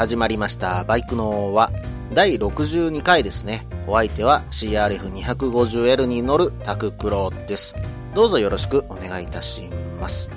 [0.00, 0.82] 始まりました。
[0.84, 1.70] バイクのは
[2.14, 3.66] 第62回ですね。
[3.86, 7.74] お相手は CRF250L に乗るタククロです。
[8.14, 9.68] どうぞよろしくお願いいたし
[10.00, 10.30] ます。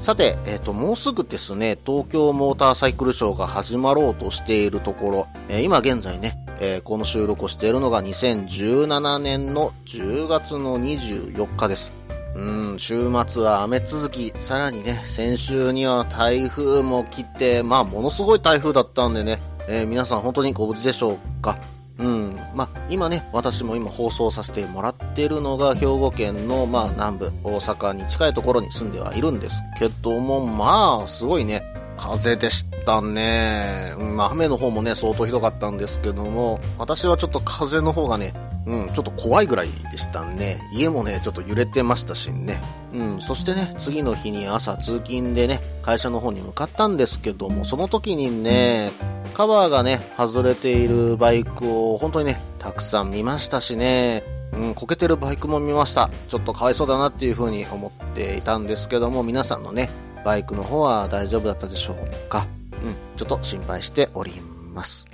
[0.00, 12.03] さて、えっ、と、もうすぐですね、東京モーターサイクルショーが始まろうとしているところ、えー今現在ね、えーこの収録をしているのが2017年の10月の24日です。
[12.34, 21.56] うん、週末は雨続き、さらにね、先週には台風も来て、まあ、ものすごい台風だったんでね、えー皆さん本当にご無事でしょうか。
[21.96, 31.62] うん、まあ、今ね、私も今放送させてもらってるのが、兵庫県の、まあ、南部、大阪に近いところに住んではいるんですけども、まあ、すごいね、
[31.96, 33.94] 風でしたね。
[33.98, 38.34] うん、まあ、雨の方もね、相当ひどかったんですけども、私はちょっと風の方がね、
[38.66, 40.60] うん、ちょっと怖いぐらいでしたね。
[40.72, 42.60] 家もね、ちょっと揺れてましたしね。
[42.92, 48.92] うん、そしてね、次の日に朝通勤でね、会社の方に向かったんですけども、その時にね、
[49.34, 56.08] カバーがね、外れているバイクを本当にね、たくさん見ましたしね、うん、こけてるバイクも見ました。
[56.28, 59.90] ちょっとかわいそうだなっていう風に思っていたんですけども、皆さんのね、
[60.24, 62.46] バイクの方は大丈夫だったでしょうか？
[62.82, 64.32] うん、ちょっと心配しており
[64.72, 65.06] ます。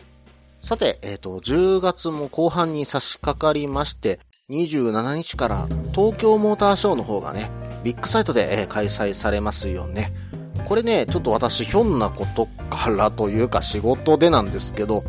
[0.63, 7.51] さて、えっ、と、10月も後半に差し掛かりまして、27日から東京モーターショーの方がね、
[7.83, 10.13] ビッグサイトで、えー開催されますよね。
[10.67, 15.05] これね、ちょっと私、ひょんなことからというか仕事でなんですけど、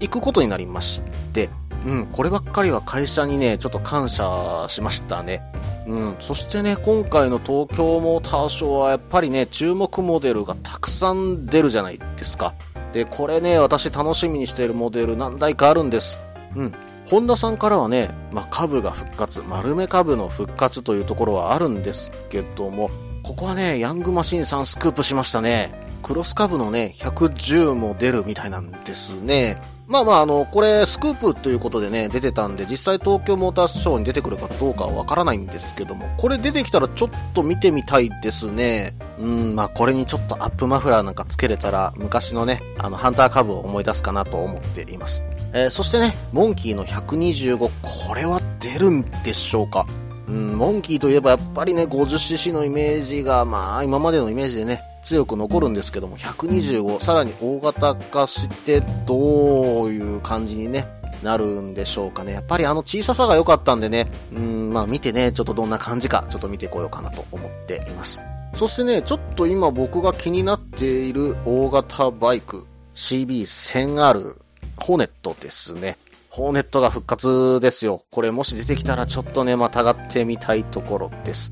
[0.00, 1.50] 行くことになりまして、
[1.86, 5.42] うん、こればっかりは会社にね、ちょっと感謝しましたね。
[5.86, 12.54] うん、そしてね、今回の東京モーターショーはやっぱりね、注目モデルがたくさん出るじゃないですか。
[12.92, 16.18] で、これね、私楽しみにしているモデル何台かあるんです。
[16.54, 16.72] うん。
[17.06, 22.90] ホンダさんからはね、まあ、株が復活、丸め株の復活というところはあるんですけども、
[23.22, 25.72] ここはね、ヤングマシンさんスクープしましたね。
[26.02, 29.60] クロス株のね、110も出るみたいなんですね。
[29.92, 38.96] まあまあ、あの、これ、スクープということでね、出てたんで、実際東京モーターショーに出てくるかどうかはわからないんですけども、これ出てきたらちょっと見てみたいですね。
[39.18, 45.22] うん、まあこれにちょっとアップマフラーなんかつけれたら、昔のね、あの、ハンター株を思い出すかなと思っています。
[45.52, 49.84] えーそしてね、モンキーの125、これは出るんでしょうか？
[50.26, 60.86] うん、モンキーといえばやっぱりね、50cc のイメージが、まあ、今までのイメージでね、強く残るんですけども、125、さらに大型化して、どういう感じにね、
[61.22, 62.32] なるんでしょうかね。
[62.32, 68.20] やっぱりあの小ささが良かったんでね、うん、まあ見てね、ちょっとどんな感じか、ちょっと見てこようかなと思っています。
[68.54, 74.36] そしてね、ちょっと今僕が気になっている大型バイク、CB1000R、
[74.76, 75.96] ホーネットですね。
[76.28, 78.02] ホーネットが復活ですよ。
[78.10, 81.50] これもし出てきたらちょっとね、またがってみたいところです。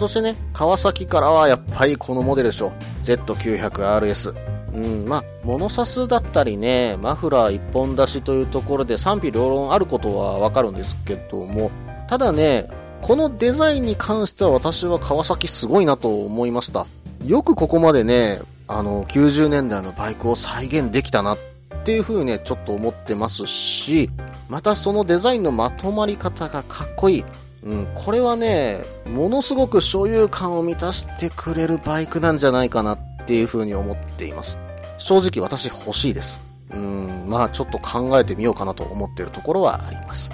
[0.00, 2.72] そしてね、川崎からはやっぱりこのモデルでしょ。
[3.04, 4.34] Z900RS。
[4.72, 11.70] うん、まあ、モノサスだったりね、マフラー一本出しというところで賛否両論あることはわかるんですけども、
[12.08, 12.70] ただね、
[13.02, 16.86] このデザインに関しては私は川崎すごいなと思いました。
[17.26, 21.38] よくここまでね、あの、90年代のバイクを再現できたなっ
[21.84, 24.08] ていう風にね、ちょっと思ってますし、
[24.48, 27.24] またそのデザインのまとまり方がかっこいい。
[27.62, 34.58] うん、これはね、ものすごく所有感を満たしてくれるバイクなんじゃないかなっていう風に思っています。
[34.98, 36.40] 正直私欲しいです。
[36.70, 40.30] うん、まあちょっと考えてみようかなと思ってるところはあります。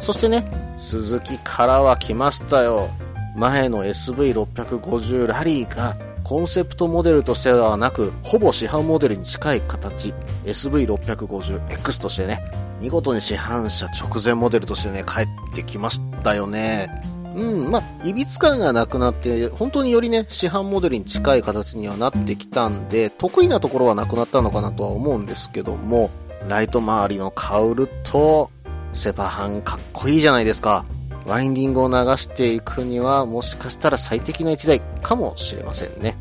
[0.00, 0.44] そしてね、
[0.76, 2.88] 鈴木からは来ましたよ。
[3.36, 10.14] 前の SV650 ラリーがコンセプトモデルとしてではなく、ほぼ市販モデルに近い形、
[10.44, 12.44] SV650X としてね、
[12.80, 16.90] 見事に市販車直前モデルとしてね、帰ってきましたよね。
[17.36, 26.10] うん、まあ、いびつ感がなくなって、本当によりね、市販モデルに近い形にはなってきたんで、得意なところはなくなったのかなとは思うんですけども、
[26.48, 28.50] ライト周りのカウルと、
[28.92, 30.84] セパハンかっこいいじゃないですか。
[31.26, 36.16] ワインディングを流していくには、もしかしたら最適な一台かもしれませんね。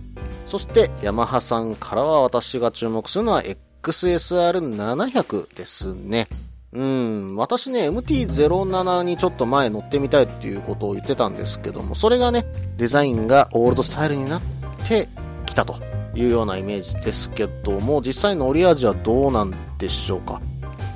[0.48, 6.28] そして、ヤマハさんからは私が注目するのは XSR700 ですね。
[6.74, 12.46] うん、私ね、MT-07 にちょっと前乗ってみたいっていうことを言ってたんですけども、それがね、
[12.78, 14.42] デザインがオールドスタイルになっ
[14.88, 15.08] て
[15.46, 15.76] きたと
[16.16, 20.42] いうようなイメージですけども、実際乗り味はどうなんでしょうか？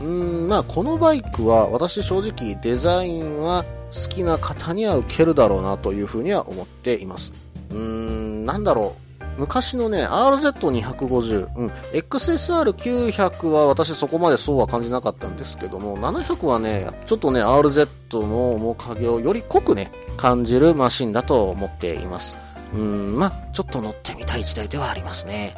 [0.01, 7.31] うん、まあこのバイクは私正直デザインは好きな方には受けるだろうなというふうには思っています。
[7.69, 9.06] うーん、なんだろう。
[9.37, 22.37] 昔のね、RZ250、うん、XSR900 は私そこまでそうは感じなかったんですけども、700はね、ちょっとね、RZ の面影をより濃くね、感じるマシンだと思っています。
[22.73, 25.55] うん、まあ、ちょっと乗ってみたい時代ではありますね。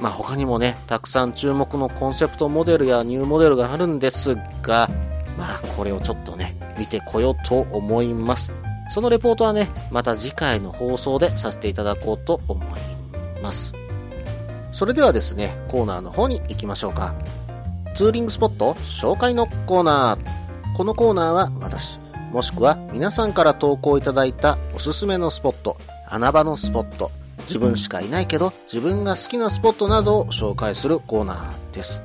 [0.00, 4.88] まあ他にもね、たくさん注目のコンセプトモデルやニューモデルがあるんですが、
[5.36, 8.52] まあこれをちょっとね、見てこようと思います。
[8.90, 12.99] そのレポートはね、また次回の放送でさせていただこうと思います。
[13.40, 13.74] ます
[14.72, 17.14] それではですね、コーナーの方に行きましょうか。
[17.94, 20.76] ツーリングスポット紹介のコーナー。
[20.76, 21.98] このコーナーは私、
[22.32, 25.76] もしくは皆さんから投稿いただいたおすすめのスポット、
[26.08, 27.10] 穴場のスポット、
[27.40, 32.02] 自分しかいないけど自分が好きなスポットなどを紹介するコーナーです。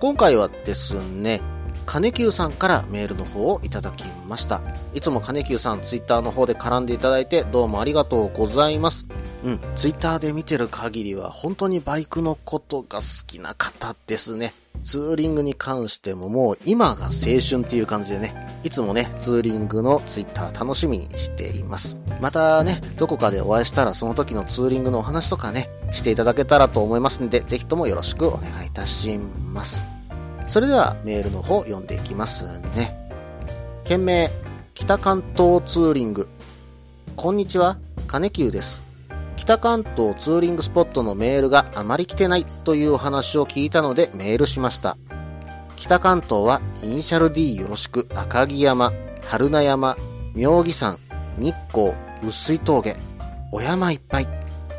[0.00, 1.40] 今回はですね、
[1.86, 4.62] 金久さんからメールの方をいただきました。
[4.94, 9.06] いつも金久さんツイッターの方で絡んでいただいてどうもありがとうございます。
[9.44, 14.52] うん、ツイッターで見てる限りは本当にバイクのことが好きな方ですね。
[14.82, 21.96] ツーリングに関してももう今が青春っていう感じでね、いつもね、ツーリングのツイッター楽しみにしています。
[22.20, 29.93] またね、どこかでお会いしたらその時のツーリングのお話とかね、していただけたらと思いますので、ぜひともよろしくお願いいたします。
[30.46, 32.44] それではメールの方読んでいきます
[32.76, 33.10] ね。
[33.84, 34.30] 件名、
[34.74, 36.28] 北関東ツーリング。
[37.16, 38.80] こんにちは、金久です。
[39.36, 44.96] 北関東ツーリングスポットのメールがあまり来てないというお話を聞いたのでメールしました。
[45.76, 48.92] 北関東はイニシャル D よろしく赤城山、
[49.22, 49.96] 春名山、
[50.34, 50.98] 妙義山、
[51.38, 51.92] 日光、
[52.26, 52.96] 薄い峠、
[53.52, 54.28] お山いっぱい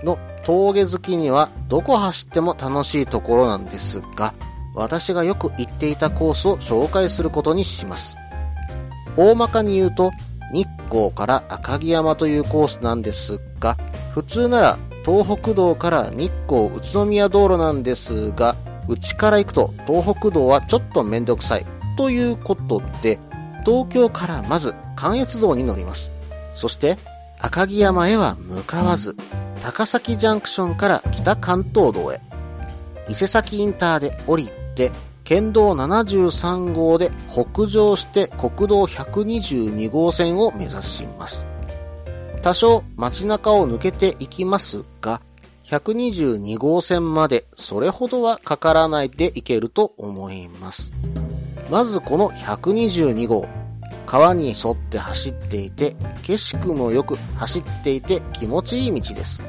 [0.03, 4.33] の峠好きにはどこ走っても楽しいところなんですが、
[4.75, 8.17] 私がよく行っていたコースを紹介することにします。
[9.17, 10.11] 大まかに言うと、
[10.53, 13.77] 日光から赤城山というコースなんですが、
[14.13, 18.55] 普通なら東北道から日光宇都宮道路なんですが、
[18.87, 21.65] 内から行くと東北道はちょっとめんどくさい。
[21.97, 23.19] ということで、
[23.65, 26.11] 東京からまず関越道に乗ります。
[26.53, 26.97] そして
[27.39, 29.15] 赤城山へは向かわず、
[29.61, 32.19] 高崎ジャンクションから北関東道へ。
[33.07, 34.91] 伊勢崎インターで降りて、
[35.23, 41.45] 県道73号で北上して国道122号線を目指します。
[42.43, 45.21] 多少街中を抜けていきますが、
[45.63, 50.91] 122号線までそれほどはかからないでいけると思います。
[51.71, 53.47] まずこの122号、
[54.05, 59.41] 川に沿って走っていて、景色もよく走っていて気持ちいい道です。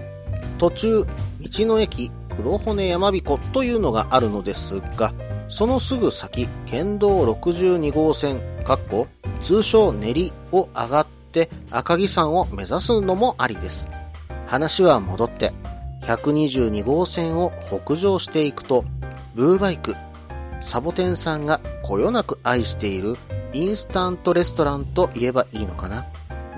[0.57, 5.13] 途中、道の駅黒骨山彦というのがあるのですが、
[5.49, 9.07] そのすぐ先、県道62号線、かっこ
[9.41, 13.89] 通称練りを上がって赤城山を目指すのもありです。
[14.47, 15.53] 話は戻って、
[16.03, 18.85] 122号線を北上していくと、
[19.35, 19.95] ブーバイク、
[20.63, 23.17] サボテンさんがこよなく愛している
[23.53, 26.05] インスタントレストランと言えばいいのかな。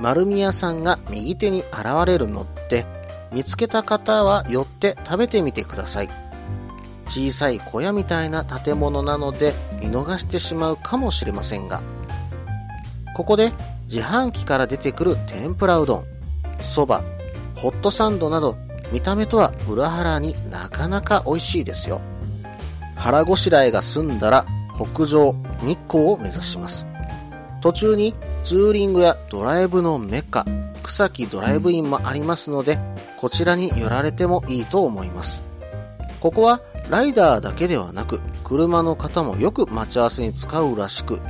[0.00, 2.86] 丸宮さんが右手に現れるのって、
[3.32, 6.08] 見つけた方は寄って食べてみてください。
[7.06, 11.82] 小さい小屋みたいな建物なので見逃してしまうかもしれませんが、
[13.16, 13.52] ここで
[13.84, 16.04] 自販機から出てくる天ぷらうどん、
[16.60, 17.02] そば、
[17.56, 18.56] ホットサンドなど
[18.92, 22.00] 見た目とは裏腹になかなか美味しいですよ。
[22.94, 26.86] 腹ごしらえが済んだら北上、日光を目指します。
[27.60, 30.44] 途中にツーリングやドライブのメッカ、
[30.82, 32.78] 草木ドライブインもありますので、
[33.20, 35.42] こちらに寄られてもいいと思います。
[36.20, 41.20] ここはライダーだけではなく、車の方もよく待ち合わせに使うらしく、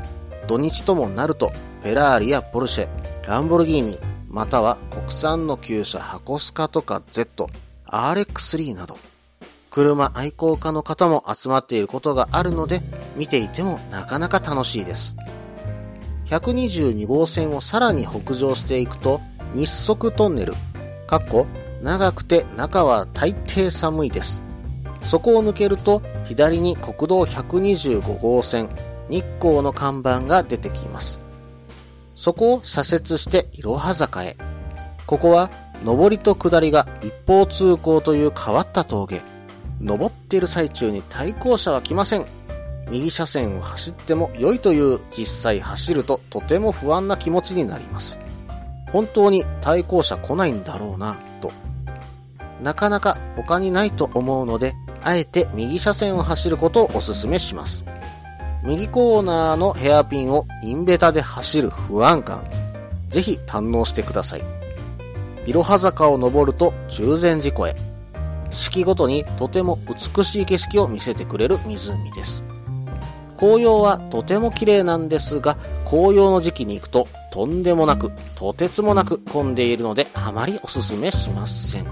[0.46, 1.50] 土日ともなると、
[1.82, 2.88] フェラーリやポルシェ、
[3.26, 7.48] ランボルギーニ、または国産の旧車箱スカとか Z、
[7.86, 8.98] RX3 など、
[9.70, 12.82] 車愛好家の方も集まっていることがあるので、
[13.16, 15.16] 見ていてもなかなか楽しいです。
[16.26, 19.20] 122号線をさらに北上していくと、
[19.54, 20.52] 日足トンネル、
[21.06, 21.46] かっこ
[21.82, 24.42] 長くて中は大抵寒いです。
[25.02, 28.68] そこを抜けると左に国道125号線
[29.08, 31.20] 日光の看板が出てきます。
[32.14, 34.36] そこを左折していろは坂へ。
[35.06, 35.50] ここは
[35.84, 39.22] 上りと下りが一方通行という変わった峠。
[39.80, 42.26] 登っている最中に対向車は来ません。
[42.90, 48.18] 右車線を走っても良いという実際走るととても不安な気持ちになります。
[48.92, 51.52] 本当に対向車来ないんだろうな、と。
[52.62, 57.84] なかなか他にないと思うので、あえて右車線を走ることをお勧めします。
[58.64, 62.44] 右コーナーのヘアピンをインベタで走る不安感、
[63.08, 64.42] ぜひ堪能してください。
[65.46, 67.76] いろは坂を登ると中禅寺湖へ。
[68.50, 69.78] 四季ごとにとても
[70.16, 72.42] 美しい景色を見せてくれる湖です。
[73.36, 75.56] 紅葉はとても綺麗なんですが、
[75.88, 77.06] 紅葉の時期に行くと
[77.38, 81.86] とんでもなく、とてつもなく混んでいるのであまりおすすめしません。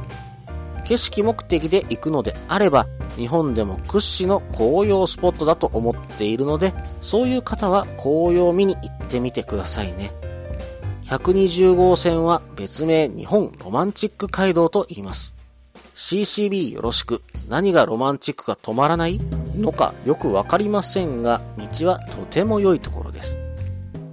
[0.84, 10.10] 景色目的で行くのであれば、日本でも屈指の紅葉スポットだと思っているので、そういう方は紅葉を見に行ってみてくださいね。
[11.04, 15.32] 120号線は別名日本ロマンチック街道と言います。
[15.94, 19.20] CCB よろしく何がロマンチックか止まらない？
[19.56, 23.38] のかよくわかりませんが、道はとても良いところです。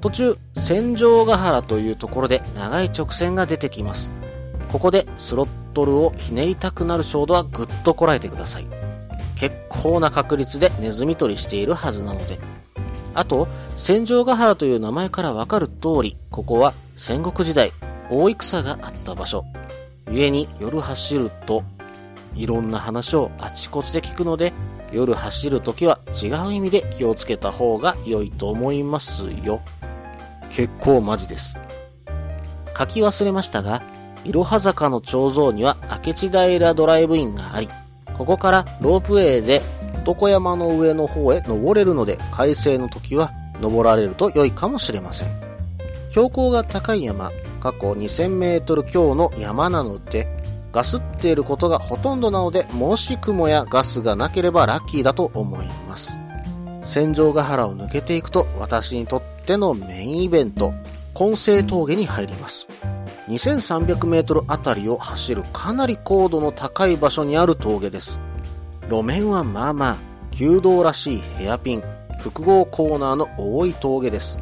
[0.03, 4.11] 途中、戦場ヶ原というところで長い直線が出てきます。
[4.69, 8.67] ここでスロットルをひねりたくなる衝動はぐっとこらえてください。
[9.37, 12.37] 結構な確率でネズミ捕りしているはずなので。
[13.13, 17.71] あと、戦場ヶ原という名前からわかる通り、ここは戦国時代、
[18.09, 19.45] 大戦があった場所。
[20.07, 21.63] 故に夜走ると、
[22.35, 24.51] いろんな話をあちこちで聞くので、
[24.91, 29.61] 夜走るときは違う意味で気をつけた方が良いと思いますよ。
[30.55, 31.57] 結構マジです。
[32.77, 33.81] 書き忘れましたが、
[34.23, 37.67] いろは坂の頂上には明智平ドライブインがあり、
[38.17, 39.61] ここからロープウェイで
[39.97, 43.31] 男山の上の方へ登れるので、快晴の時は
[43.61, 45.27] 登られると良いかもしれません。
[46.11, 50.27] 標高が高い山、過去2000メートル強の山なので、
[50.71, 56.17] ガスっていることがほとんどなので、もし雲やガスがなければラッキーだと思います。
[56.85, 60.73] 戦場ヶ原を抜けていくと、私にとってのメインイベント、
[61.19, 62.67] 根性峠に入ります。
[63.27, 68.19] 2300メートルあたりを走るかなり高度の高い場所にある峠です。
[68.89, 69.97] 路面はまあまあ、
[70.31, 71.83] 弓道らしいヘアピン、
[72.19, 74.37] 複合コーナーの多い峠です。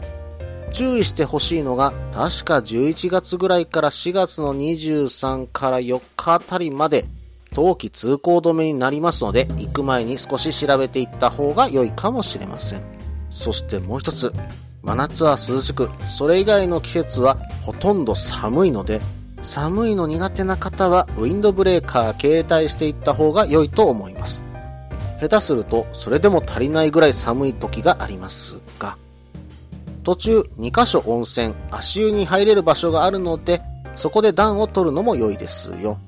[0.72, 7.06] 注意してほしいのが、確か11月ぐらいから4月の23から4日あたりまで、
[7.54, 12.84] 冬季通行止めになりますので、行く前に少し調べていった方が良いかもしれません。
[13.30, 14.34] そしてもう一つ、
[14.84, 19.00] 真夏は涼しく、それ以外の季節はほとんど寒いので、
[19.42, 24.44] 寒いの苦手な方はウィンドブレーカー携帯していった方が良いと思います。
[25.20, 28.98] 下手するとそれでも足りないぐらい寒い時がありますが、
[30.04, 33.62] 途中2カ所温泉、足湯に入れる場所があるので、
[33.96, 36.00] そこで暖を取るのも良いですよ。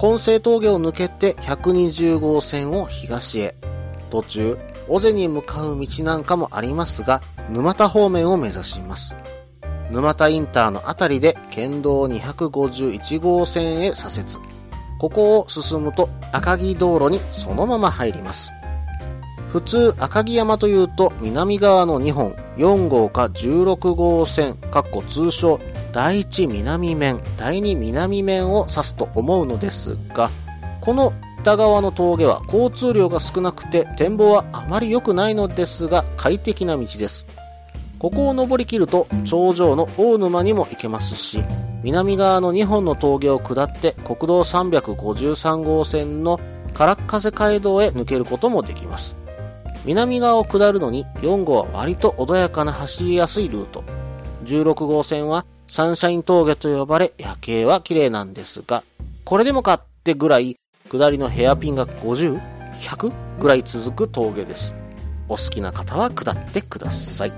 [0.00, 3.56] 根性峠を抜けて120号線を東へ。
[4.10, 4.58] 途中、
[4.88, 9.14] 尾瀬に向かう道なんかもありますが、沼田方面を目指します。
[9.90, 14.30] 沼田インターのあたりで県道251号線へ左折。
[14.98, 18.52] ここを進むと赤城道路にそのまま入ります。
[19.52, 25.60] 普通赤城山というと南側の2本4号か16号線かっこ通称
[25.92, 30.30] 第1南面第2南面を指すと思うのですが
[30.80, 37.26] この北側の峠は交通量が少なくて展望はあまり良くないのですが快適な道です
[37.98, 41.42] ここを登りきると頂上の大沼にも行けますし
[41.82, 46.40] 南側の2本の峠を下って国道353号線の
[46.74, 49.16] 空っ風街道へ抜けることもできます
[49.86, 53.84] 南側を下るのに4号は割と穏やかな走りやすいルート。
[54.44, 58.82] 16号線はサンシャイン峠と呼ばれ夜景は綺麗なんですが、
[59.24, 60.56] これでもかってぐらい
[60.88, 63.12] 下りのヘアピンが 50?100?
[63.38, 64.74] ぐらい続く峠です。
[65.28, 67.32] お好きな方は下ってください。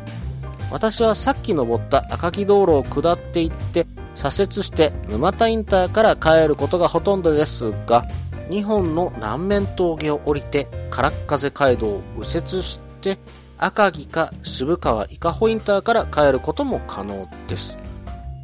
[0.71, 8.05] 私はさっき登った赤城道路を下っていって左折して沼田インターから帰ることがほとんどですが、
[8.49, 13.19] 2本の南面峠を降りて空っ風街道を右折して
[13.59, 17.77] 赤城か渋川伊香保インターから帰ることも可能です。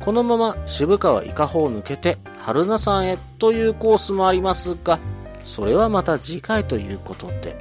[0.01, 4.99] このまま渋川伊香保を抜けて春名山へというコースもありますが、
[5.41, 7.57] それはまた次回ということで。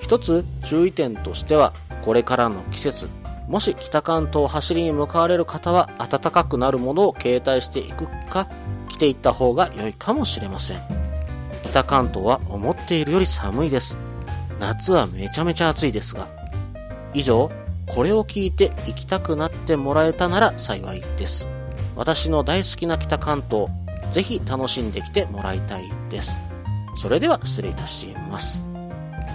[0.00, 1.72] 一つ注意点としては、
[2.04, 3.08] これからの季節、
[3.48, 8.48] もし北関東を走りに向かわれる方は暖かくなるものを携帯していくか、
[8.88, 10.80] 着ていった方が良いかもしれません。
[11.64, 13.98] 北関東は思っているより寒いです。
[14.60, 16.28] 夏はめちゃめちゃ暑いですが。
[17.12, 17.50] 以上、
[17.86, 21.46] これを聞いて行きたくなってもらえたなら幸いです。
[21.94, 23.68] 私の大好きな北関東、
[24.12, 26.32] ぜひ楽しんできてもらいたいです。
[27.00, 28.60] それでは失礼いたします。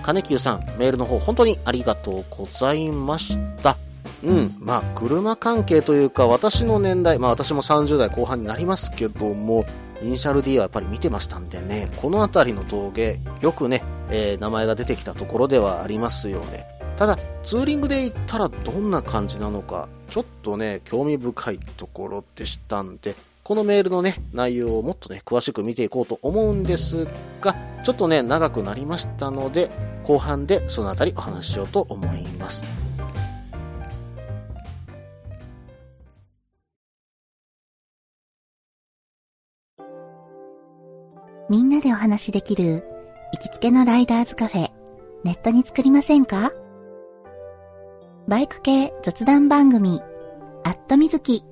[0.03, 3.77] 金久さん、メールの方本当にありがとうございました。
[4.23, 9.65] うん、まあ、車関係というか、私の年代、まあ私も30代後半になりますけども、
[10.01, 16.70] イニシャル D はやっぱり見てましたんでね、この辺りの峠、よくね、えー、名前が出てきたところではありますよね。
[17.01, 27.07] ただ、ツーリングで行ったらどんな感じなのか、ちょっとね、興味深いところでしたんで、このメールのね、内容をもっとね、詳しく見ていこうと思うんです
[27.41, 29.71] が、ちょっとね、長くなりましたので、
[30.03, 32.63] 後半でそのあたりお話ししようと思います。
[41.49, 42.83] みんなでお話しできる
[43.33, 44.71] 行きつけのライダーズカフェ、
[45.23, 46.51] ネットに作りませんか？
[48.31, 50.01] バイク系雑談番組、
[50.63, 51.43] アットみずき。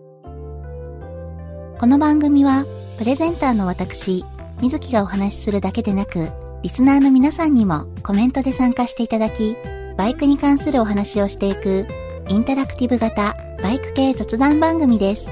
[1.78, 2.64] この番組は、
[2.98, 4.24] プレゼンターの私、
[4.62, 6.30] みずきがお話しするだけでなく、
[6.64, 9.58] リスナーの皆さんにもコメントで参加していただき、
[9.98, 11.86] バイクに関するお話をしていく、
[12.30, 15.26] インタラクティブ型バイク系雑談番組です。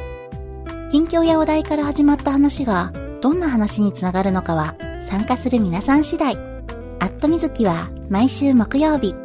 [0.92, 4.76] 近況やお題から始まった話が、どんな話につながるのかは
[5.10, 6.36] 参加する皆さん次第。
[6.36, 9.16] アットみずきは毎週木曜日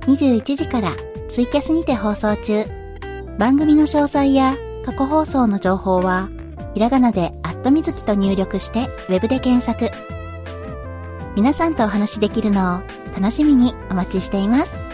[0.00, 0.94] 21時から
[1.30, 2.64] ツイキャスにて放送中。
[3.38, 6.28] 番組の詳細や過去放送の情報は
[6.74, 9.94] ひらがなでアットみずきと入力してウェブで検索。
[11.36, 12.80] 皆さんとお話しできるのを
[13.14, 14.89] 楽しみにお待ちしています。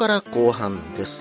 [0.00, 1.20] から後半です。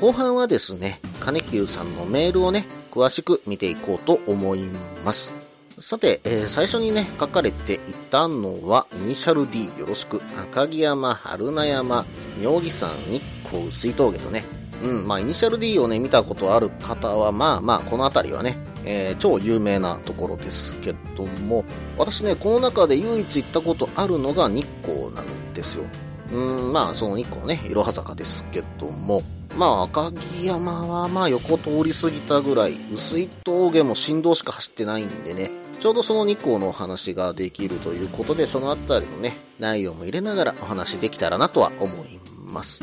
[0.00, 4.70] 後半はですね、金久さんのメールをね、詳しく見ていこうと思い
[5.04, 5.34] ます。
[5.76, 7.78] さて、えー、最初にね、書かれてい
[8.12, 12.04] たのは、イニシャル D よろしく、赤城山、春名山、
[12.40, 14.44] 妙義山、日光、水峠とね、
[14.84, 21.64] うん、まあ、イニシャル D をね、見たことある方は、まあまあ、この辺りはね、えー、超有名なところですけども、
[21.98, 25.86] 私ね、この中で唯一行ったことあるのが日光なんですよ。
[26.32, 29.22] うん、まあ、その2個ね、いろは坂ですけども、
[29.56, 42.82] まあ、赤城山はまあ横通り過ぎたぐらい、薄い峠も振動しか走ってないんでね、ちょうどその2個のお話ができるということで、そのあたりのね、内容も入れながらお話できたらなとは思います。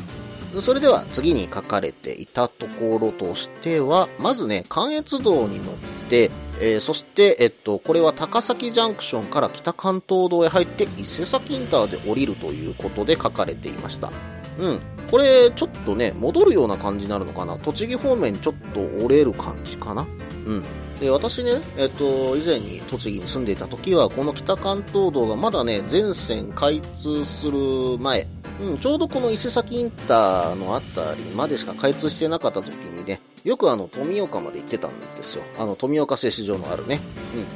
[0.62, 5.76] それでは次に書かれていたところとしては、まずね、関越道に乗っ
[6.10, 6.30] て、
[6.62, 14.12] えー、そして、えっと、これは高崎ジャンクションから北関東道へ入って伊勢崎インターで降りるということで書かれていました。
[14.60, 14.82] うん。
[15.10, 17.58] これ、ちょっとね、戻るような感じになるのかな？
[17.58, 20.06] 栃木方面ちょっと折れる感じかな？
[20.46, 20.64] うん。
[21.00, 28.28] で、私ね、えっと、以前に栃木に住んでいた時は、この北関東道がまだね、全線開通する前、
[28.62, 35.44] うん、ちょうどこの伊勢崎インターのあたりまでしか開通してなかった時にね、よくあの、富岡まで行ってたんですよ。
[35.58, 37.00] あの、富岡製糸場のあるね。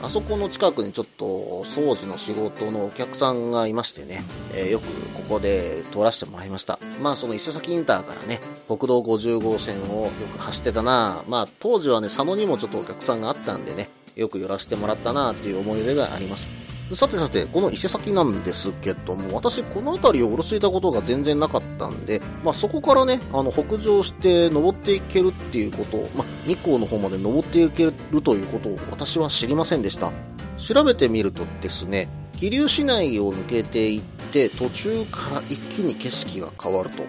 [0.01, 0.05] うん。
[0.05, 1.25] あそこの近くにちょっと、
[1.65, 6.79] 掃除の仕事のお客さんがいましてね、えー、よくここで通らせてもらいました。
[7.01, 16.51] まあ、その伊勢崎インターからね、国道50号線をよく走ってたなまあ、当時はね、佐野にもちょっとお客さんがあったんでね、よく寄らせてもらったなっていう思い出があります。
[16.93, 30.11] さてさて、この伊勢崎なんですけども、私、この辺りをうろついたことが全然なかったんで、まあ、そこからね、あの、北上して登っていけるっていうこと、まあ、日光の方まで登っていけるということを私は知りませんでした。
[30.57, 37.03] 調べてみるとですね、桐生市内を抜けていって、途中から一気に景色が変わると。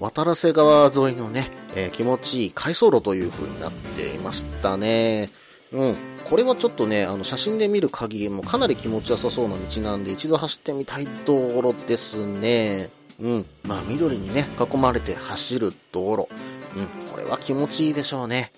[0.00, 5.28] 渡良瀬川沿いのね、えー、気持ちいい回送路という風になっていましたね。
[5.72, 5.94] うん。
[6.24, 12.90] これはちょっとね、あの、写真で見る限りもかなり気持ちよさそうな道なんで、一度走ってみたいところですね。
[13.20, 13.46] うん。
[13.64, 16.28] まあ、緑にね、囲まれて走る道路。
[16.76, 17.10] うん。
[17.10, 18.52] これは気持ちいいでしょうね。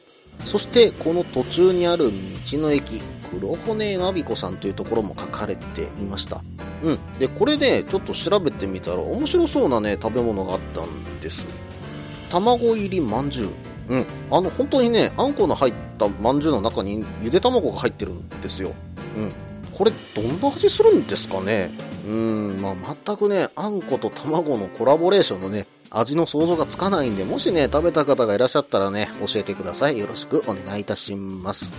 [0.46, 6.42] そして、この途中にある道の駅、黒骨ナビコさんというところも書かれていました。
[6.83, 6.98] うん。
[7.18, 11.46] で、これね、ちょっと調べてみたら面白そうなね、食べ物があったんです。
[12.31, 13.48] 卵入りまんじゅう。
[13.93, 14.07] うん。
[14.31, 18.73] あの、本当にね、あんこの入ったまんじゅうの中にゆで卵が入ってるんですよ。
[19.17, 19.31] うん。
[19.77, 21.73] これ、どんな味するんですかね
[22.07, 29.99] うん、まあ、全くね、あんこと卵のコラボレーションのね、味の想像がつかないんで、もしね、食べた方がいらっしゃったらね、教えてください。
[29.99, 31.71] よろしくお願いいたします。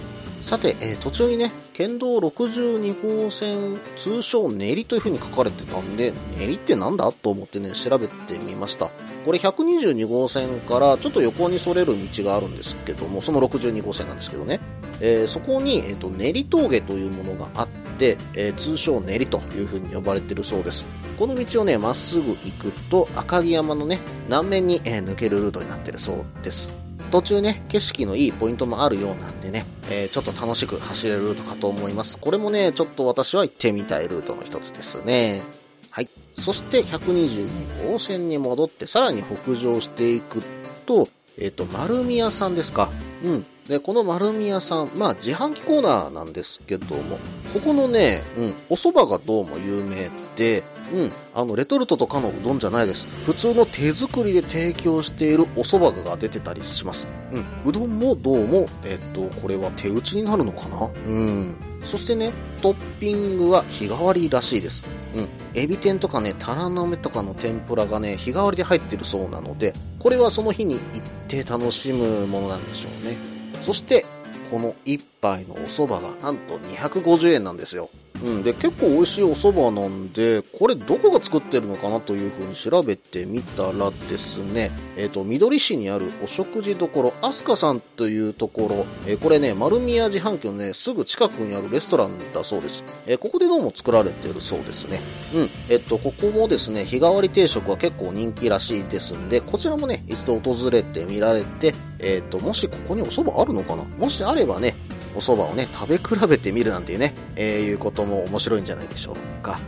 [0.45, 8.91] さて、えー、途中にね、県道62号線、通称練りという風に書かれてたんで、練りってなんだと思ってね、調べてみました。
[9.25, 14.59] これ122号線からちょっと横にそれる道があるんですけども、その62号線なんですけどね、
[14.99, 20.85] えー、そこに、えーと、練り峠というものがあって、えー、通称練りという風に呼ばれてるそうです。
[21.17, 26.82] この道をね、まっすぐ行くと赤城山のね、南面に、え、抜けるルートになってるそうです。
[27.13, 32.17] 途中ね、景色のいいポイントもあるようなんでね、えー、ちょっと楽しく走れるルートかと思います。
[32.17, 35.43] これもね、ちょっと私は行ってみたいルートの一つですね。
[35.91, 36.09] はい。
[36.39, 40.41] そして122号線に戻ってさらに北上していく
[40.87, 42.89] と、えっ、ー、と、丸宮さんですか。
[43.23, 43.45] うん。
[43.67, 47.19] で、この丸宮さん、まあ自販機コーナーなんですけども、
[47.53, 53.07] ここのね、うん、お蕎麦がどうも有名で、うん、あの、レトルトとかのうどんじゃないです。
[53.25, 57.07] 普通の手作りで提供しているお蕎麦が出てたりします。
[57.31, 60.89] うん、うどんもどうも、えっ、と、これは手打ちになるのかな？
[61.07, 61.55] うん。
[61.83, 64.83] そしてね、トッピングは日替わりらしいです。
[65.15, 65.27] うん。
[65.55, 73.17] エビ天とかね、タラの芽とかの天ぷらがね、日替わりで入ってるそうなので、これはその日に行って楽しむものなんでしょうね。
[73.61, 74.05] そして、
[74.51, 77.89] この1杯のお蕎麦がなんと250円なんですよ。
[78.23, 86.87] うん、で結構美味しいお蕎麦なんでこれどこが作ってるのかなというふうに調べてみたらですね、えっ、ー、と緑市にあるお食事処
[87.21, 95.01] 飛鳥さんというところ、えー、これね丸宮自販機のねすぐ近くにあるレストランだそうです、えー、ここでどうも作られてるそうですね。
[95.33, 95.49] うん。
[95.69, 103.83] えっとここもですね日替わり定食は結構人気らしいですんでこちらもね一度訪れてみられてえっともしここにお蕎麦あるのかな？
[103.83, 104.75] もしあればね
[105.15, 109.59] お蕎麦をね、食べ比べてみるなんていうね、えー、いうことも面白いんじゃないでしょうか。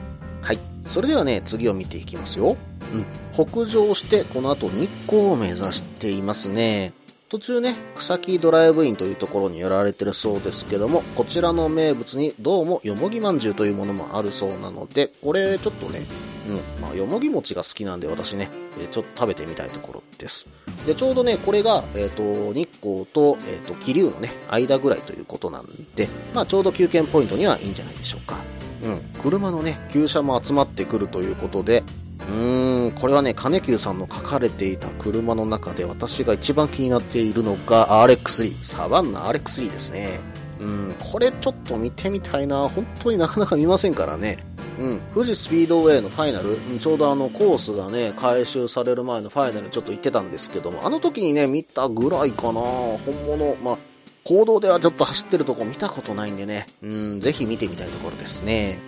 [0.41, 0.59] はい。
[0.85, 2.57] それではね、次を見ていきますよ。
[2.93, 3.05] うん。
[3.33, 6.93] 北上して、この後日光を目指していますね。
[7.27, 16.05] 途中ね、草木ドライブインというところに寄られてるそうですけども、こちらの名物にどうもよもぎまんじゅうというものもあるそうなので、これちょっとね、
[16.47, 20.47] うん、まあ、よもぎ餅が好きなんで私ね、えちょっと食べてみたいところです。
[20.85, 28.43] で、ちょうどね、これが、え、ー、と、日光と、え、ー、と、気流のね、間ぐらいということなんで、まあ、ちょうど休憩ポイントにはいいんじゃないでしょうか。
[28.83, 31.83] うん、車のね、旧車も集まってくるということで、
[32.19, 40.19] うーん、これはね、金久さんの書かれていた車の中で私が一番気になっているのが RX3、サバンナ RX3 ですね。
[40.59, 42.67] うん、これちょっと見てみたいな。
[42.69, 44.37] 本当になかなか見ませんからね。
[44.79, 52.61] うん、富士スピードウェイのファイナル、ちょうどあのコースがね、回収される前のファイナルちょっと行ってたんですけども、あの時にね、見たぐらいかな。
[52.61, 52.97] 本
[53.27, 53.77] 物、まあ、
[54.25, 58.79] 行動ではちょっと走ってるとこ見たことないんでね、うん、ぜひ見てみたいところですね。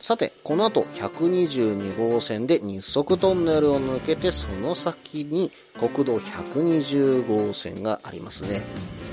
[0.00, 8.62] さて、この後122号線で日足トンネルを抜けてその先に国道120号線がありますね。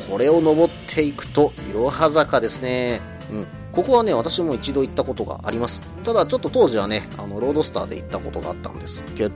[0.10, 3.02] これを登っていくと、いろは坂ですね。
[3.30, 3.48] うん。
[3.74, 5.82] ここはね、私も一度行ったことがあります。
[6.06, 9.34] ただちょっと当時はね、あの、ロードスターで行ったことがあったんですけど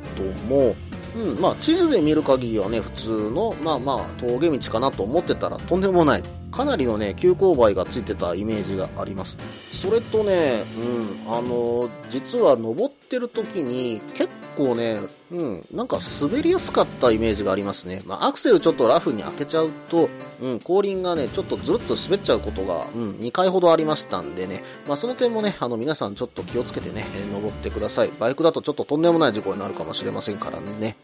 [0.47, 0.73] も、
[1.17, 6.23] うん、まあ地図で見る限りはね、普通の、まあまあ峠道かなと思ってたらとんでもない。
[6.51, 9.37] かなりのね、急勾配がついてたイメージがあります。
[9.71, 10.65] それとね、
[11.25, 14.99] うん、あの、実は登ってる時に結構ね、
[15.31, 18.01] うん、なんか滑りやすかったイメージがありますね。
[18.05, 20.09] まあ、アクセルちょっとラフに開けちゃうと、
[20.41, 28.11] うん、後輪がね、ちょっとずるっと滑っちゃうことが、うん、2回ほどありましたんでね、まあ、その点もね、あの、皆さんちょっと気をつけてね、登ってください。
[28.19, 30.97] バイクだとちょっととんでもない事故になるかもしれませんからね。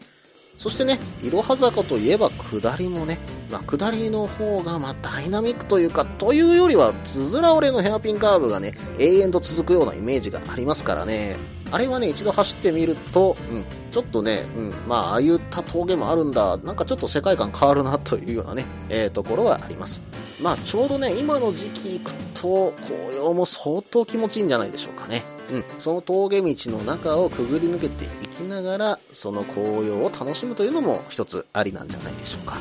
[0.58, 11.36] そしてね、いろは坂といえば下りもね、まあ、下りの方がまダイナミックというか、というよりは、つづら折れのヘアピンカーブがね、永遠と続くようなイメージがありますからね、
[11.70, 20.00] あれはね、一度走ってみると、うん、ちょっとね、うん、まあ、ああいった峠もあるんだ、なんかちょっと世界観変わるなというようなね、えー、ところはあります。
[20.40, 25.24] まあ、ちょうどね、今の時期行くと、紅葉も相当気持ちいいんじゃないでしょうかね。
[25.50, 32.56] うん、その峠道の中をくぐり抜けていきながら、その紅葉を楽しむというのも一つありなんじゃないでしょうか。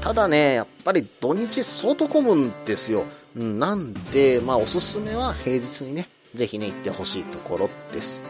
[0.00, 3.04] ただね、やっぱり土日相当混むんですよ。
[3.36, 8.22] うん、なんで、まあおすすめは平日にね、ぜひね、行ってほしいところです。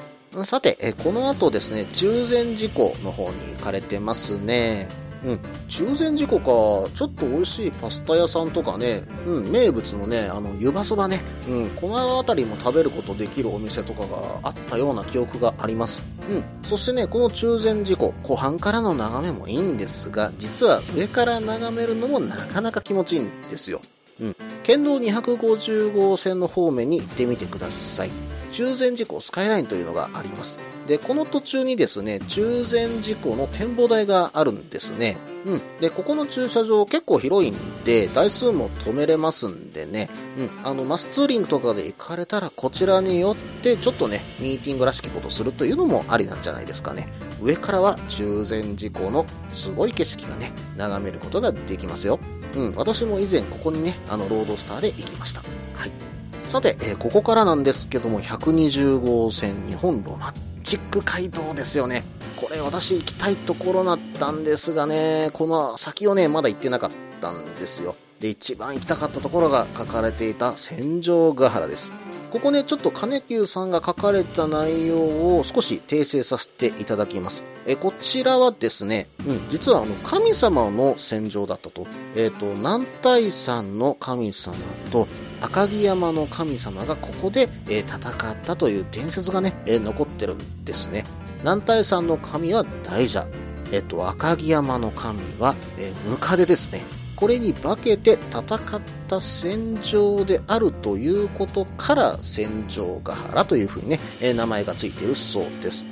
[0.45, 4.89] さて、この後ですね、中禅寺湖の方に行かれてますね。
[5.25, 6.39] うん、中禅寺湖
[6.85, 16.03] か、ちょっと美味しいパスタ屋さんとかね、うん、名物のね、あの、湯葉そばね、うん、この辺りも食べることできるお店とかがあったような記憶があります。
[16.29, 23.81] うん、そしてね、この中禅寺湖、湖畔からの眺めもいいんですが、実は上から眺めるのもなかなか気持ちいいんですよ。
[24.21, 28.11] うん、県道250号線の方面に行ってみてください。
[28.53, 30.59] 中禅寺湖スカイラインというのがあります。
[30.87, 35.17] で、この途中にですね、中禅寺湖の展望台があるんですね。
[35.47, 35.61] うん。
[35.81, 40.51] で、ここの駐車場結構広いんで、台数も止めれますんでね、うん。
[40.65, 47.09] あの、マスツーリングとかで行かれたら、こちらによって、ちょっとね、ミーティングらしきことするというのもありなんじゃないですかね。
[47.41, 52.19] 上からは中禅寺湖のすごい景色がね、眺めることができますよ。
[52.57, 52.75] うん。
[52.75, 55.43] 私も以前ここにね、あの、ロードスターで行きました。
[55.75, 56.12] はい。
[56.53, 62.05] さて、えー、ここからなんですけども、120号線日本ロマンチック街道ですよね。
[62.37, 66.91] これ私行きたいところだったんですがね、この先をね、まだ行ってなかっ
[67.23, 67.97] たんですよ。
[68.21, 71.91] で、一番行きたかったところが書かれていた戦場ヶ原です。
[72.31, 77.45] ここね、ちょっと金久さんが書かれた内容を少し訂正させていただきます。
[77.67, 81.87] え、こちらはですね、うん、実はあの、神様の戦場だったと。
[82.15, 84.55] えっ、ー、と、南大山の神様
[84.91, 85.09] と
[85.43, 91.05] 赤城山の神様がここで、え、戦ったという伝説がね、え、残ってるんですね。
[91.41, 93.27] 南大山の神は大蛇。
[93.73, 96.83] えっ、と、赤城山の神は、えムカデですね。
[97.17, 105.85] これに化けて戦った戦場であるということから戦場ヶ原というふうにね、え名前がついているそうです。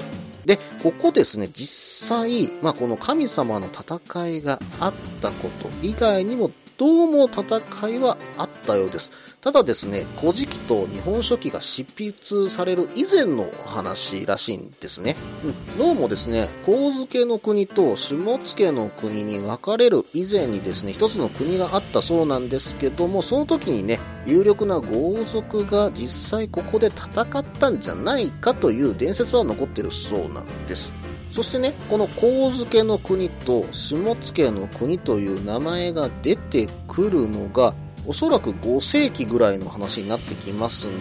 [0.45, 9.13] で、ここですね、実際、まあ、この神様の戦いがあったこと以外にも、どうも戦いはあったようです。
[9.40, 15.16] ただですね、古事記と日本書紀が執筆される以前の話らしいんですね。
[15.42, 30.92] うん、どうもですね、神付の国と下野の国に分かれる以前にですね、一つの国があったそうなんですけども、その時にね、有力な豪族が実際ここで戦ったんじゃないかという伝説は残ってるそうなんです。
[31.33, 37.72] そしてね、この神付の国と下野の国という名前が出てくるのが、
[38.07, 40.93] おそらく5世紀ぐらいの話になってきますの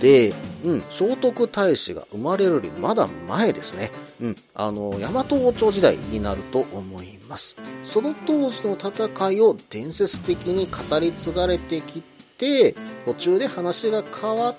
[0.00, 3.90] で、うん、聖徳太子が生まれるよりまだ前ですね。
[4.20, 7.56] うん、あの、大和王朝時代になると思います。
[7.84, 12.02] その当時の戦いを伝説的に語り継がれてき
[12.38, 12.74] て、
[13.06, 14.56] 途中で話が変わっ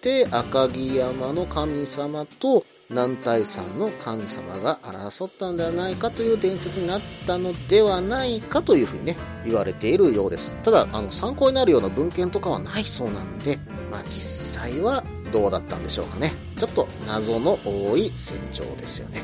[0.00, 10.54] て、赤城山の神様と南大山の神様が争ったんではないかという伝説になったのではないかというふうにね、言われているようです。
[10.62, 13.58] ただ、あの、参考になるような文献とかはないそうなんで、
[13.90, 15.02] まあ実際は
[15.32, 16.34] どうだったんでしょうかね。
[16.56, 19.22] ちょっと謎の多い戦場ですよね。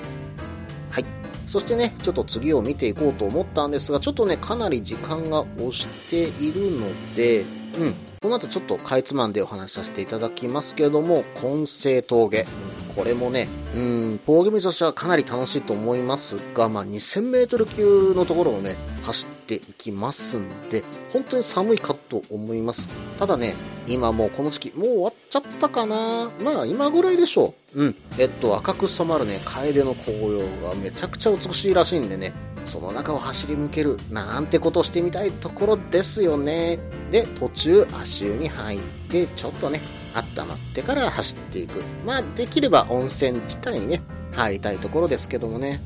[0.91, 1.05] はい。
[1.47, 7.45] そしてね、ちょっと次を見ていこうと思ったんですが、ちょっとね、かなり時間が押しているので、
[7.79, 12.47] うん、この後ちょっとかいつまんでお話しさせていただきますけれども、根性峠。
[12.95, 22.89] これもね、うん、ポーゲームとしてはかなり楽しいと思いますが、まあ、2000メートル級のところをね、走っていきますんで、本当に寒いかと思います。
[23.19, 23.55] ただね、
[23.87, 27.83] 今もうこの時期、もう終わっちゃったかなまあ、今ぐらいでしょう。
[27.83, 27.97] うん。
[28.19, 32.33] えっと、赤く染まるね、楓の紅葉がめちゃくちゃ美しいらしいんでね、
[32.67, 36.79] その中を走り抜けるなんてことをしてみたいところですよね。
[37.11, 39.81] で、途中足湯に入って、ちょっとね、
[40.15, 41.83] 温まってから走っていく。
[42.05, 45.81] まあ、できれば温泉自体にね、入りたいところですけどもね。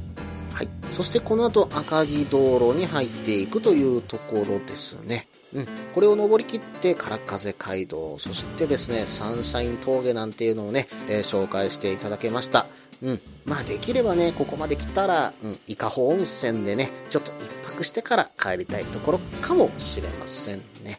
[0.55, 0.69] はい。
[0.93, 5.29] そしてこの後赤城道路に入っていくというところですね。
[5.53, 5.67] うん。
[5.95, 12.67] これを登り切って空風街道、そしてですね、サンシャイン峠なんていうのをね、えー、紹介していただけました。
[13.05, 13.21] うん。
[13.45, 20.99] まあできればね、ここまで来たら、うん、伊香保温泉でね、ちょっと一泊してから帰りたいところかもしれませんね。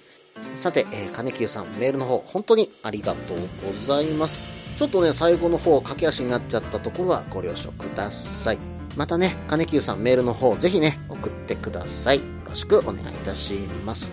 [0.55, 4.39] さて、えー、金久さん、メールの方、本当にありがとうございます。
[4.77, 8.57] ちょっとね、最後の方、駆け足になっちゃったところはご了承ください。
[8.95, 12.17] またね、金久さん、メールの方、ぜひね、送ってください。
[12.17, 13.53] よろしくお願いいたし
[13.85, 14.11] ます。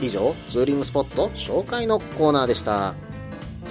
[0.00, 3.03] 以上、ツーリングスポット紹介のコーナーでした。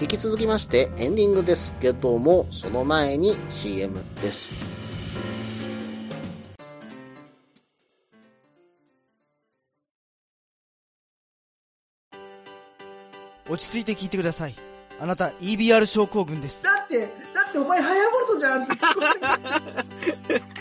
[0.04, 4.52] 引き続きましてエンディングですけども、その前に CM です。
[13.50, 14.56] 落ち着いて聞いてください。
[15.00, 16.62] あなた EBR 症候群です。
[16.64, 17.00] だって、
[17.34, 18.74] だってお前ハヤボルトじゃんって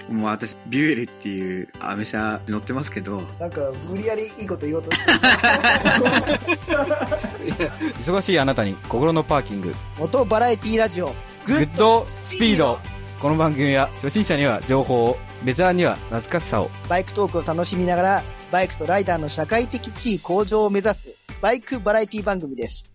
[0.12, 3.22] もう私、ビュエルっていうアメ車乗ってますけど。
[3.40, 5.12] なんか、無理やりいいこと言おうとして
[7.42, 9.74] 忙しいあなたに心のパーキング。
[9.98, 11.14] 元バラエティラジオ、
[11.46, 12.78] グッドスピード。
[13.20, 16.70] この番組は初心者には情報を、ベテランには懐かしさを。
[16.88, 22.92] バイクトークを楽しみながら、バイクとライダーの社会的地位向上を目指す、バイクバラエティ番組です。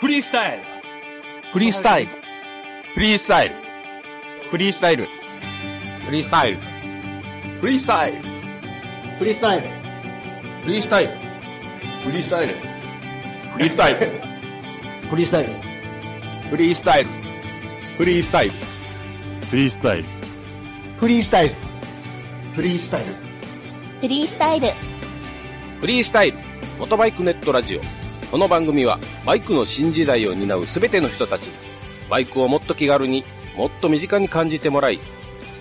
[0.00, 0.62] フリースタイル
[1.50, 2.10] フリースタイル
[2.94, 3.54] フリースタイル
[4.50, 5.08] フリースタイル
[6.04, 6.58] フリースタイル。
[7.60, 8.18] フリースタイル。
[9.18, 9.68] フリースタイル。
[10.62, 11.12] フリースタイル。
[12.04, 12.54] フリースタイル。
[13.50, 14.00] フリースタイル。
[15.08, 15.50] フリースタイル。
[16.50, 17.10] フリースタイル。
[17.96, 18.54] フリースタイル。
[19.48, 20.04] フリースタイル。
[21.00, 21.54] フリースタイル。
[22.52, 23.14] フリースタイル。
[24.00, 24.66] フリースタイル。
[25.80, 26.38] フリースタイル。
[26.78, 27.80] モトバイクネットラジオ。
[28.30, 31.48] この番組はバイクの新時代を担う全ての人たち。
[32.10, 33.24] バイクをもっと気軽に
[33.56, 35.00] もっと身近に感じてもらい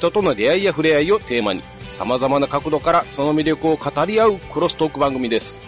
[0.03, 1.61] 人との出会いや触れ合いをテーマに、
[1.93, 5.61] 様々な角度からその魅力を語り合うクロストーク番組です。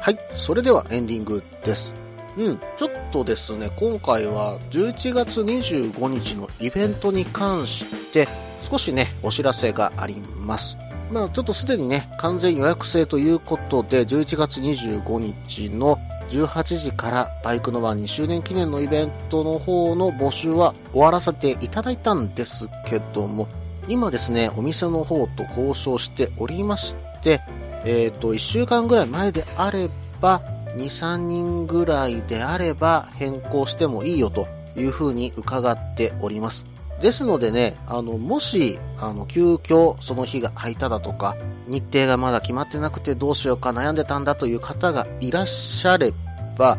[0.00, 2.09] はい、それではエンディングです。
[2.36, 8.28] うん、ちょっとですね、今回は11月25日のイベントに関して
[8.62, 10.76] 少しね、お知らせがあります。
[11.10, 15.98] まあちょっとすでにね、完全予約制ということで、11月25日の
[16.30, 23.48] 18時からバイクのワン2周年記念のイベントの方の募集は終わらせていただいたんですけども、
[23.88, 27.40] 今ですね、お店の方と交渉しておりまして、
[27.84, 29.88] えっ、と、1週間ぐらい前であれ
[30.20, 30.42] ば、
[30.76, 36.64] 2、3人ぐらいであれば変更してもいいよというふうに伺っております。
[37.00, 41.34] ですのでね、あの、もし、あの、急遽その日が空いただとか、
[41.66, 46.12] 日程がまだ決まってなくてどうしようか悩んでたんだという方がいらっしゃれ
[46.58, 46.76] ば、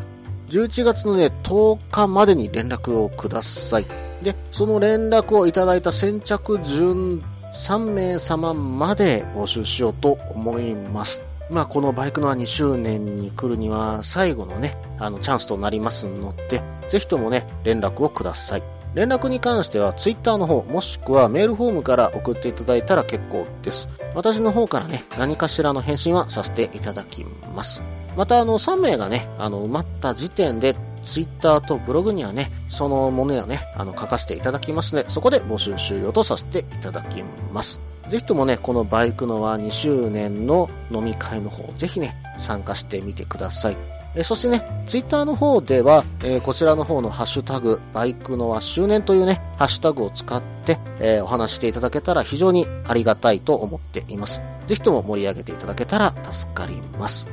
[0.49, 3.85] 11月のね、10日までに連絡をください。
[4.21, 7.23] で、その連絡をいただいた先着順
[7.55, 11.30] 3名様まで募集しようと思います。
[11.51, 18.63] まあ、このバイクのは2周年に来るには最後のね、あの、チャンスとなりますので、ぜひともね、連絡をください。
[18.95, 23.89] 連絡に関しては Twitter の方、もしくはメールフォームから送っていただいたら結構です。
[24.15, 27.83] 私の方からね、何かしらの返信はさせていただきます。
[28.15, 37.90] また、あの、3名がね、あの、埋まった時点で、Twitter とブログにはね、そのものをね、あの、書かせていただきますので、そこで募集終了とさせていただきます。
[38.11, 43.77] ぜひともね、このバイクのは2周年の飲み会の方、ぜひね、参加してみてください。
[44.15, 54.41] えそしてね、ツイッターの方では、えーこちらの方のハッシュタグ、バイクのは周年というね、ハッシュタグを使って、えーお話していただけたら非常にありがたいと思っています。
[54.67, 57.27] ぜひとも盛り上げていただけたら助かります。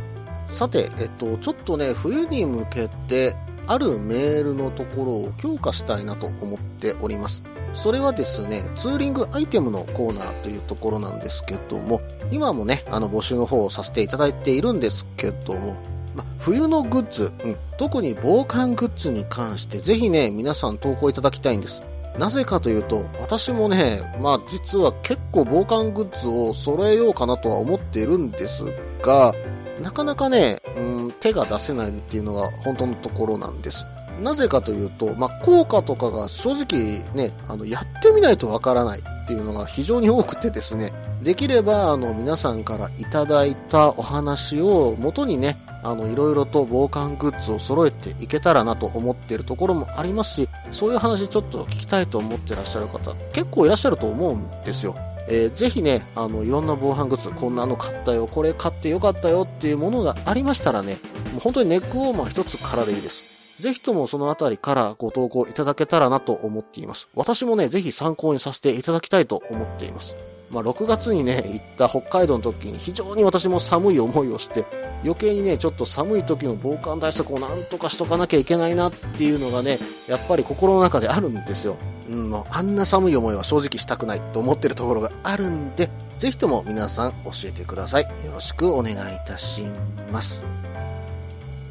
[0.49, 3.35] さて、えっと、ちょっとね、冬に向けて、
[3.69, 7.43] あるメールのところを強化したいなと思っております。
[7.75, 12.01] それはですね、ツーリングアイテムのコーナーというところなんですけども、
[12.33, 15.77] 今もね、あの募集の方をさせていただいているんですけども、
[16.17, 21.83] ま、冬のグッズ、うん、特に防寒グッズに関してぜひね、皆さん投稿いただきたいんです。
[22.19, 28.65] なぜかというと、私もね、まあ実は結構防寒グッズを揃えようかなとは思っているんです
[29.03, 29.35] が、
[29.81, 33.87] なかなかね、うん、手が出せないっていうのが本当のところなんです。
[34.23, 54.97] なぜかというと、まあ、効果とかが正直ね、あの、やってみないとわからないっていうのが非常に多くてですね、できれば、あの、皆さんからいただいたお話を元にね、あの、いろいろと防寒グッズを揃えていけたらなと思っているところもありますし、そういう話ちょっと聞きたいと思ってらっしゃる方、結構いらっしゃると思うんですよ。
[55.31, 60.99] えーぜひね、あの、いろんな防犯グッズ、こんなの買ったよ、これ買ってよかったよっていうものがありましたらね、
[61.33, 63.25] もう本当にネックウォーマー一つからでいいです。
[63.61, 67.09] ぜひともそのあたりからご投稿いただけたらなと思っています。
[67.15, 70.15] 私もね、ぜひ参考にさせていただきたいと思っています。
[70.51, 74.65] まあ、6月にね、行った北海道の時に非常に私も寒い思いをして、
[75.05, 81.77] 余計にね、ちょっと寒い時の防寒対策をなんとかしとかなきゃいけないなっていうのがね、やっぱり心の中であるんですよ。
[82.09, 88.05] うん、あんな寒い思いは正直したくないと思ってるところがあるんで、ぜひとも皆さん教えてください。
[88.05, 89.63] よろしくお願いいたし
[90.11, 90.43] ます。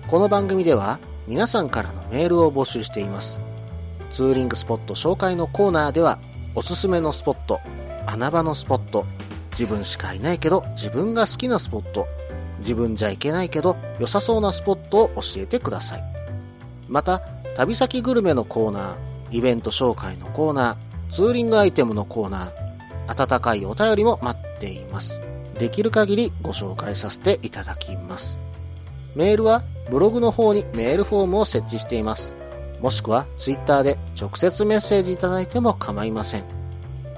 [0.08, 3.40] この番組では皆さんからのメールを募集しています。
[4.14, 6.20] ツーリングスポット紹介のコーナーでは、
[6.56, 7.60] おすすめのスポット、
[8.06, 9.06] 穴場のスポット、
[9.52, 12.08] 自分しかいないけど自分が好きなスポット、
[12.60, 16.04] 自分じゃいけないけど良さそうなスポットを教えてください。
[16.88, 17.22] また、
[17.58, 25.22] 旅先グルメのコーナー、イベント紹介のコーナー、ツーリングアイテムのコーナー、温かいお便りも待っています。
[25.58, 28.38] できる限りご紹介させていただきます。
[29.16, 32.34] メールはブログの方にメールフォームを設置しています。
[32.82, 36.44] もしくはツイッターで直接メッセージいただいても構いません。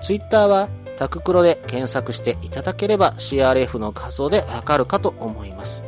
[0.03, 5.83] ツイッターはタククロで検索していただければ CRF の画像でわかるかと思います。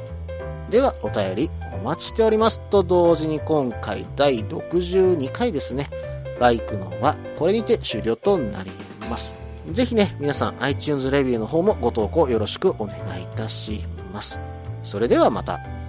[0.70, 5.90] ではお便りお待ちしておりますと同時に今回第62回ですね。
[6.42, 8.72] バイクのはこれにて終了となり
[9.10, 9.36] ます。
[9.72, 14.40] ぜひね、皆さん iTunes レビューの方もご投稿よろしくお願いいたします。
[14.82, 15.81] それではまた。